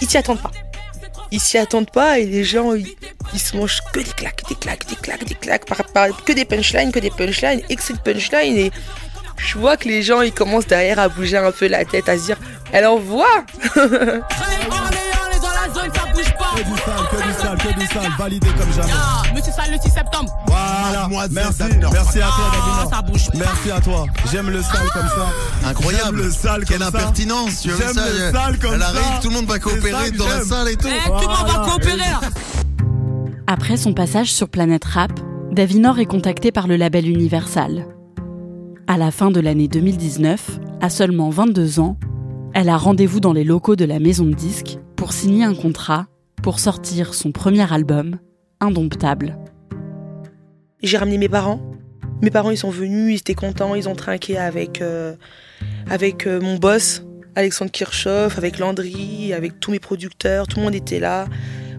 ils 0.00 0.08
s'y 0.08 0.16
attendent 0.16 0.40
pas. 0.40 0.50
Ils 1.30 1.40
s'y 1.40 1.58
attendent 1.58 1.90
pas 1.90 2.18
et 2.18 2.24
les 2.24 2.42
gens, 2.42 2.72
ils, 2.72 3.38
se 3.38 3.54
mangent 3.54 3.82
que 3.92 4.00
des 4.00 4.10
claques, 4.12 4.48
des 4.48 4.54
claques, 4.54 4.86
des 4.88 4.96
claques, 4.96 5.24
des 5.24 5.34
claques, 5.34 5.66
par, 5.66 6.24
que 6.24 6.32
des 6.32 6.46
punchlines, 6.46 6.90
que 6.90 6.98
des 6.98 7.10
punchlines, 7.10 7.60
excès 7.68 7.92
de 7.92 7.98
punchlines. 7.98 8.56
Et 8.56 8.70
je 9.36 9.58
vois 9.58 9.76
que 9.76 9.88
les 9.88 10.02
gens, 10.02 10.22
ils 10.22 10.32
commencent 10.32 10.66
derrière 10.66 10.98
à 10.98 11.10
bouger 11.10 11.36
un 11.36 11.52
peu 11.52 11.66
la 11.66 11.84
tête, 11.84 12.08
à 12.08 12.16
se 12.16 12.24
dire, 12.24 12.38
elle 12.72 12.86
envoie 12.86 13.44
On 13.76 13.90
Que 16.56 16.62
du 16.62 16.76
sale, 16.78 17.06
que 17.10 17.16
du 17.16 17.32
sale, 17.34 17.58
que 17.58 17.80
du 17.80 17.86
sale. 17.86 18.12
Validé 18.18 18.46
comme 18.58 18.72
jamais. 18.72 18.92
Ah, 18.94 19.22
monsieur 19.34 19.52
Sale 19.52 19.72
le 19.72 19.78
6 19.78 19.90
septembre. 19.90 20.32
Voilà. 20.46 21.02
Mademoiselle 21.08 21.32
Merci, 21.34 21.58
Davinor. 21.58 21.92
merci 21.92 22.18
à 22.18 22.26
toi, 22.26 22.32
Ah, 22.38 22.56
Davinor. 22.56 22.90
ça 22.94 23.02
bouge 23.02 23.26
pas. 23.30 23.38
Merci 23.38 23.70
à 23.70 23.80
toi. 23.80 24.06
J'aime 24.32 24.50
le 24.50 24.62
sale 24.62 24.88
comme 24.92 25.08
ça. 25.08 25.68
Incroyable. 25.68 26.16
J'aime 26.16 26.26
le 26.26 26.30
sale 26.32 26.64
Quelle 26.64 26.78
comme 26.78 26.86
impertinence. 26.88 27.62
J'aime 27.64 27.76
ça 27.94 28.06
le 28.08 28.32
sale 28.32 28.58
comme 28.58 28.72
Elle 28.74 28.80
ça. 28.80 28.86
arrive, 28.88 29.20
tout 29.22 29.28
le 29.28 29.34
monde 29.34 29.46
va 29.46 29.58
coopérer 29.58 30.10
dans 30.12 30.26
la 30.26 30.42
salle 30.42 30.68
et 30.68 30.76
tout. 30.76 30.88
Eh, 30.88 31.08
tout 31.08 31.28
le 31.28 31.36
monde 31.36 31.46
va 31.52 31.68
coopérer 31.70 31.96
là. 31.98 32.20
Après 33.46 33.76
son 33.76 33.92
passage 33.92 34.32
sur 34.32 34.48
Planète 34.48 34.84
Rap, 34.84 35.12
Davinor 35.52 35.98
est 35.98 36.06
contacté 36.06 36.52
par 36.52 36.66
le 36.66 36.76
label 36.76 37.08
Universal. 37.08 37.86
À 38.88 38.96
la 38.96 39.10
fin 39.10 39.30
de 39.30 39.40
l'année 39.40 39.68
2019, 39.68 40.58
à 40.80 40.90
seulement 40.90 41.30
22 41.30 41.80
ans, 41.80 41.96
elle 42.54 42.68
a 42.68 42.76
rendez-vous 42.76 43.20
dans 43.20 43.32
les 43.32 43.44
locaux 43.44 43.76
de 43.76 43.84
la 43.84 43.98
maison 43.98 44.24
de 44.24 44.34
disques 44.34 44.78
pour 44.96 45.12
signer 45.12 45.44
un 45.44 45.54
contrat 45.54 46.06
pour 46.46 46.60
sortir 46.60 47.12
son 47.12 47.32
premier 47.32 47.72
album, 47.72 48.20
Indomptable. 48.60 49.36
J'ai 50.80 50.96
ramené 50.96 51.18
mes 51.18 51.28
parents. 51.28 51.60
Mes 52.22 52.30
parents, 52.30 52.52
ils 52.52 52.56
sont 52.56 52.70
venus, 52.70 53.14
ils 53.14 53.18
étaient 53.18 53.34
contents, 53.34 53.74
ils 53.74 53.88
ont 53.88 53.96
trinqué 53.96 54.38
avec, 54.38 54.80
euh, 54.80 55.16
avec 55.90 56.24
euh, 56.28 56.40
mon 56.40 56.54
boss, 56.54 57.02
Alexandre 57.34 57.72
Kirchhoff, 57.72 58.38
avec 58.38 58.60
Landry, 58.60 59.32
avec 59.32 59.58
tous 59.58 59.72
mes 59.72 59.80
producteurs, 59.80 60.46
tout 60.46 60.60
le 60.60 60.66
monde 60.66 60.76
était 60.76 61.00
là. 61.00 61.26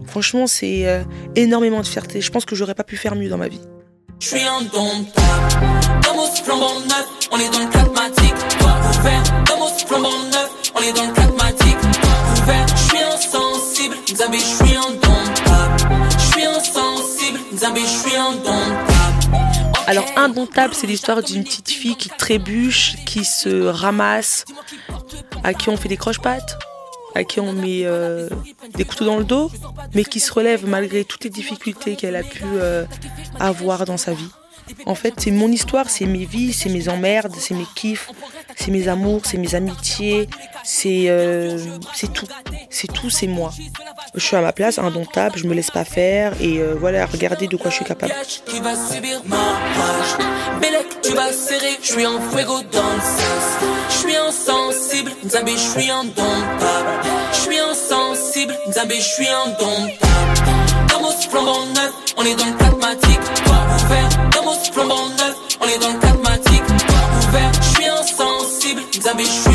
Franchement, 0.04 0.46
c'est 0.46 0.86
euh, 0.86 1.02
énormément 1.34 1.80
de 1.80 1.86
fierté. 1.86 2.20
Je 2.20 2.30
pense 2.30 2.44
que 2.44 2.54
j'aurais 2.54 2.74
pas 2.74 2.84
pu 2.84 2.98
faire 2.98 3.14
mieux 3.14 3.30
dans 3.30 3.38
ma 3.38 3.48
vie. 3.48 3.62
Je 4.20 4.26
suis 4.26 4.42
indomptable. 4.42 6.02
Damos 6.02 6.26
flambant 6.44 6.78
neuf, 6.80 7.08
on 7.32 7.38
est 7.38 7.50
dans 7.50 7.60
le 7.60 7.70
pragmatique. 7.70 8.58
Toi 8.58 8.76
ouvert, 9.00 9.22
Damos 9.46 9.78
flambant 9.86 10.24
neuf, 10.30 10.50
on 10.76 10.82
est 10.82 10.92
dans 10.92 11.06
le 11.06 11.37
Alors, 19.86 20.06
Indomptable, 20.16 20.72
c'est 20.72 20.86
l'histoire 20.86 21.22
d'une 21.22 21.44
petite 21.44 21.68
fille 21.68 21.94
qui 21.94 22.08
trébuche, 22.08 22.96
qui 23.04 23.26
se 23.26 23.66
ramasse, 23.66 24.46
à 25.44 25.52
qui 25.52 25.68
on 25.68 25.76
fait 25.76 25.90
des 25.90 25.98
croche-pattes, 25.98 26.58
à 27.14 27.24
qui 27.24 27.40
on 27.40 27.52
met 27.52 27.82
euh, 27.84 28.30
des 28.74 28.86
couteaux 28.86 29.04
dans 29.04 29.18
le 29.18 29.24
dos, 29.24 29.50
mais 29.94 30.04
qui 30.04 30.20
se 30.20 30.32
relève 30.32 30.66
malgré 30.66 31.04
toutes 31.04 31.24
les 31.24 31.30
difficultés 31.30 31.94
qu'elle 31.96 32.16
a 32.16 32.22
pu 32.22 32.44
euh, 32.44 32.86
avoir 33.38 33.84
dans 33.84 33.98
sa 33.98 34.14
vie. 34.14 34.30
En 34.86 34.94
fait, 34.94 35.14
c'est 35.18 35.30
mon 35.30 35.48
histoire, 35.50 35.90
c'est 35.90 36.06
mes 36.06 36.24
vies, 36.24 36.52
c'est 36.52 36.68
mes 36.68 36.88
emmerdes, 36.88 37.34
c'est 37.38 37.54
mes 37.54 37.66
kiffs, 37.74 38.10
c'est 38.56 38.70
mes 38.70 38.88
amours, 38.88 39.22
c'est 39.24 39.38
mes 39.38 39.54
amitiés, 39.54 40.28
c'est 40.64 41.04
euh, 41.08 41.58
tout. 42.12 42.26
C'est 42.70 42.92
tout, 42.92 43.10
c'est 43.10 43.26
moi. 43.26 43.52
Je 44.14 44.20
suis 44.20 44.36
à 44.36 44.40
ma 44.40 44.52
place, 44.52 44.78
indomptable, 44.78 45.38
je 45.38 45.46
me 45.46 45.54
laisse 45.54 45.70
pas 45.70 45.84
faire 45.84 46.34
et 46.40 46.58
euh, 46.58 46.74
voilà, 46.78 47.06
regardez 47.06 47.46
de 47.46 47.56
quoi 47.56 47.70
je 47.70 47.76
suis 47.76 47.84
capable. 47.84 48.12
Je 48.24 48.28
suis 57.40 57.58
insensible, 57.58 58.56
je 59.00 59.08
suis 59.08 59.28
indomptable. 59.28 60.57
Neuf, 61.34 61.92
on 62.16 62.22
est 62.22 62.34
dans 62.34 62.46
le 62.46 62.56
pragmatique. 62.56 63.20
Toi 63.44 63.56
ouvert, 63.74 64.08
neuf, 65.18 65.36
on 65.60 65.66
est 65.66 65.78
dans 65.78 65.92
le. 65.92 66.64
Toi 66.86 66.98
ouvert, 67.28 67.52
insensible, 67.98 68.82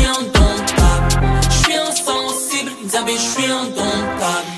indomptable. 0.06 1.26
Insensible, 1.68 2.70
indomptable. 3.50 4.50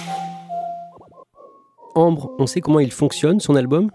Ambre, 1.95 2.31
on 2.39 2.47
sait 2.47 2.61
comment 2.61 2.81
il 2.81 2.93
fonctionne, 2.93 3.41
son 3.41 3.57
album? 3.57 3.91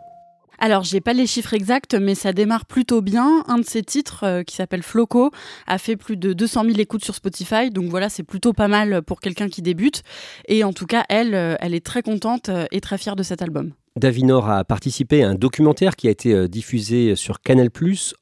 Alors, 0.63 0.83
j'ai 0.83 1.01
pas 1.01 1.13
les 1.13 1.25
chiffres 1.25 1.55
exacts, 1.55 1.95
mais 1.95 2.13
ça 2.13 2.33
démarre 2.33 2.67
plutôt 2.67 3.01
bien. 3.01 3.43
Un 3.47 3.57
de 3.57 3.65
ses 3.65 3.81
titres, 3.81 4.23
euh, 4.23 4.43
qui 4.43 4.55
s'appelle 4.55 4.83
Floco, 4.83 5.31
a 5.65 5.79
fait 5.79 5.95
plus 5.95 6.17
de 6.17 6.33
200 6.33 6.65
000 6.65 6.77
écoutes 6.77 7.03
sur 7.03 7.15
Spotify. 7.15 7.71
Donc 7.71 7.85
voilà, 7.85 8.09
c'est 8.09 8.21
plutôt 8.21 8.53
pas 8.53 8.67
mal 8.67 9.01
pour 9.01 9.21
quelqu'un 9.21 9.49
qui 9.49 9.63
débute. 9.63 10.03
Et 10.47 10.63
en 10.63 10.71
tout 10.71 10.85
cas, 10.85 11.03
elle, 11.09 11.33
euh, 11.33 11.55
elle 11.61 11.73
est 11.73 11.83
très 11.83 12.03
contente 12.03 12.49
euh, 12.49 12.67
et 12.71 12.79
très 12.79 12.99
fière 12.99 13.15
de 13.15 13.23
cet 13.23 13.41
album. 13.41 13.71
Davinor 13.95 14.51
a 14.51 14.63
participé 14.63 15.23
à 15.23 15.29
un 15.29 15.35
documentaire 15.35 15.95
qui 15.95 16.07
a 16.07 16.11
été 16.11 16.47
diffusé 16.47 17.15
sur 17.15 17.41
Canal+, 17.41 17.69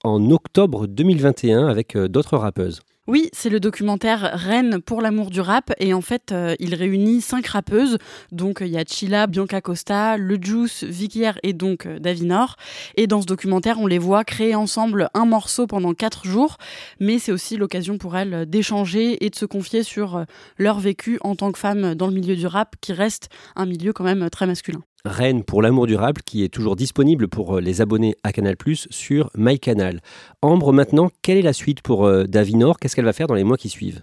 en 0.05 0.31
octobre 0.31 0.88
2021 0.88 1.67
avec 1.67 1.98
d'autres 1.98 2.38
rappeuses. 2.38 2.79
Oui, 3.10 3.32
c'est 3.34 3.50
le 3.50 3.60
documentaire 3.60 4.30
Reine 4.36 4.80
pour 4.80 5.01
l'amour 5.01 5.32
du 5.32 5.42
rap 5.42 5.74
et 5.80 5.96
en 5.96 6.01
fait, 6.01 6.32
euh, 6.32 6.56
il 6.60 6.75
réunit 6.75 7.22
cinq 7.22 7.48
rappeuses. 7.48 7.98
Donc, 8.32 8.62
euh, 8.62 8.68
il 8.68 8.72
y 8.72 8.78
a 8.78 8.84
Chila, 8.86 9.25
Bianca 9.25 9.62
Costa, 9.62 10.16
Le 10.16 10.38
Juice, 10.39 10.84
Vicky 10.84 11.28
R 11.28 11.39
et 11.42 11.54
donc 11.54 11.88
euh, 11.88 11.98
Davinor. 11.98 12.56
Et 12.98 13.08
dans 13.08 13.20
ce 13.20 13.25
documentaire, 13.25 13.80
on 13.80 13.88
les 13.88 13.98
voit 13.98 14.24
créer 14.24 14.54
ensemble 14.54 15.10
un 15.16 15.25
morceau 15.25 15.66
pendant 15.66 15.96
quatre 15.96 16.28
jours. 16.28 16.58
Mais 17.00 17.18
c'est 17.18 17.32
aussi 17.32 17.58
l'occasion 17.58 17.98
pour 17.98 18.16
elles 18.16 18.48
d'échanger 18.48 19.25
et 19.25 19.32
de 19.32 19.36
se 19.36 19.46
confier 19.46 19.82
sur 19.82 20.24
leur 20.60 20.80
vécu 20.80 21.18
en 21.22 21.36
tant 21.36 21.51
que 21.51 21.58
femmes 21.58 21.96
dans 21.96 22.06
le 22.06 22.13
milieu 22.13 22.36
du 22.36 22.46
rap, 22.46 22.75
qui 22.80 22.94
reste 22.94 23.30
un 23.56 23.66
milieu 23.66 23.92
quand 23.92 24.04
même 24.04 24.30
très 24.30 24.46
masculin. 24.46 24.84
Reine 25.06 25.44
pour 25.44 25.62
l'amour 25.62 25.88
durable 25.88 26.22
qui 26.24 26.44
est 26.44 26.50
toujours 26.50 26.75
disponible 26.75 27.29
pour 27.29 27.58
euh, 27.58 27.62
les 27.62 27.79
abonnés 27.79 28.15
à 28.24 28.34
Canal+, 28.34 28.56
sur 28.89 29.29
MyCanal. 29.38 30.01
Ambre, 30.41 30.74
maintenant, 30.74 31.10
quelle 31.22 31.38
est 31.38 31.41
la 31.41 31.53
suite 31.53 31.82
pour 31.82 32.06
euh, 32.06 32.25
Davinor 32.25 32.79
Qu'est-ce 32.79 32.98
qu'elle 32.98 33.06
va 33.06 33.13
faire 33.13 33.27
dans 33.27 33.36
les 33.36 33.46
mois 33.46 33.56
qui 33.56 33.70
suivent? 33.70 34.01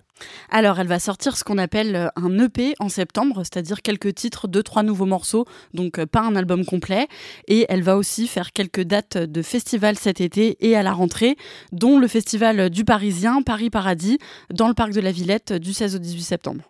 Alors, 0.51 0.81
elle 0.81 0.87
va 0.87 0.99
sortir 0.99 1.37
ce 1.37 1.45
qu'on 1.45 1.59
appelle 1.59 1.97
euh, 1.97 2.09
un 2.17 2.39
EP 2.39 2.75
en 2.79 2.89
septembre, 2.89 3.43
c'est-à-dire 3.45 3.83
quelques 3.83 4.15
titres, 4.15 4.49
deux, 4.49 4.63
trois 4.63 4.83
nouveaux 4.83 5.05
morceaux, 5.05 5.45
donc 5.75 6.03
pas 6.07 6.23
un 6.23 6.35
album 6.35 6.65
complet. 6.65 7.09
Et 7.47 7.67
elle 7.69 7.83
va 7.83 7.99
aussi 7.99 8.27
faire 8.27 8.53
quelques 8.53 8.83
dates 8.83 9.19
de 9.19 9.43
festivals 9.43 9.97
cet 9.97 10.23
été 10.23 10.57
et 10.67 10.77
à 10.77 10.83
la 10.83 10.93
rentrée, 10.93 11.37
dont 11.73 11.99
le 11.99 12.09
festival 12.09 12.71
du 12.71 12.85
Parisien, 12.85 13.43
Paris 13.43 13.69
Paradis, 13.69 14.19
dans 14.51 14.69
le 14.69 14.75
parc 14.75 14.93
de 14.93 15.01
la 15.01 15.13
Villette 15.13 15.53
du 15.53 15.75
16 15.75 15.97
au 15.97 15.99
18 15.99 16.23
septembre. 16.23 16.65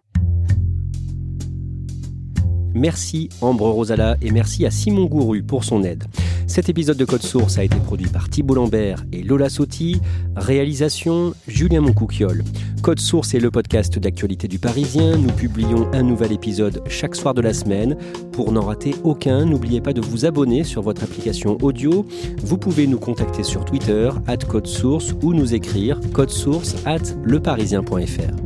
Merci 2.76 3.30
Ambre 3.40 3.71
Rosala 3.71 4.18
et 4.21 4.30
merci 4.30 4.66
à 4.66 4.71
Simon 4.71 5.06
Gouru 5.06 5.42
pour 5.42 5.64
son 5.64 5.83
aide. 5.83 6.04
Cet 6.47 6.68
épisode 6.68 6.99
de 6.99 7.06
Code 7.06 7.23
Source 7.23 7.56
a 7.56 7.64
été 7.64 7.78
produit 7.78 8.09
par 8.09 8.28
Thibault 8.28 8.54
Lambert 8.54 9.02
et 9.12 9.23
Lola 9.23 9.49
Sotti. 9.49 9.99
Réalisation 10.37 11.33
Julien 11.49 11.80
Moncouquiole. 11.80 12.45
Code 12.83 13.00
Source 13.00 13.33
est 13.33 13.40
le 13.40 13.50
podcast 13.50 13.99
d'actualité 13.99 14.47
du 14.47 14.59
Parisien. 14.59 15.16
Nous 15.16 15.33
publions 15.33 15.90
un 15.95 16.02
nouvel 16.02 16.33
épisode 16.33 16.83
chaque 16.87 17.16
soir 17.16 17.33
de 17.33 17.40
la 17.40 17.54
semaine. 17.54 17.97
Pour 18.30 18.52
n'en 18.52 18.66
rater 18.66 18.95
aucun, 19.04 19.47
n'oubliez 19.47 19.80
pas 19.80 19.95
de 19.95 20.02
vous 20.02 20.26
abonner 20.26 20.62
sur 20.62 20.83
votre 20.83 21.02
application 21.02 21.56
audio. 21.62 22.04
Vous 22.42 22.59
pouvez 22.59 22.87
nous 22.87 22.99
contacter 22.99 23.42
sur 23.42 23.64
Twitter, 23.64 24.11
at 24.26 24.37
Code 24.37 24.66
Source, 24.66 25.14
ou 25.23 25.33
nous 25.33 25.54
écrire 25.54 25.99
codesource 26.12 26.76
at 26.85 27.14
leparisien.fr. 27.25 28.45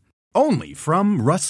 Only 0.33 0.73
from 0.73 1.21
Rust 1.21 1.49